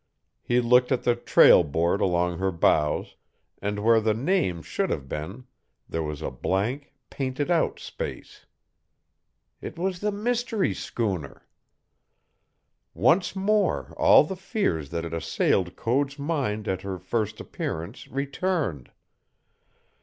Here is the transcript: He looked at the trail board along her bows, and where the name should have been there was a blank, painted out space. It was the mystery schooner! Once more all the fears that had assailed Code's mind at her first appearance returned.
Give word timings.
He 0.41 0.59
looked 0.61 0.91
at 0.91 1.03
the 1.03 1.15
trail 1.15 1.63
board 1.63 2.01
along 2.01 2.39
her 2.39 2.51
bows, 2.51 3.17
and 3.61 3.77
where 3.83 4.01
the 4.01 4.15
name 4.15 4.63
should 4.63 4.89
have 4.89 5.07
been 5.07 5.43
there 5.87 6.01
was 6.01 6.23
a 6.23 6.31
blank, 6.31 6.91
painted 7.11 7.51
out 7.51 7.79
space. 7.79 8.47
It 9.61 9.77
was 9.77 9.99
the 9.99 10.11
mystery 10.11 10.73
schooner! 10.73 11.45
Once 12.95 13.35
more 13.35 13.93
all 13.95 14.23
the 14.23 14.35
fears 14.35 14.89
that 14.89 15.03
had 15.03 15.13
assailed 15.13 15.75
Code's 15.75 16.17
mind 16.17 16.67
at 16.67 16.81
her 16.81 16.97
first 16.97 17.39
appearance 17.39 18.07
returned. 18.07 18.89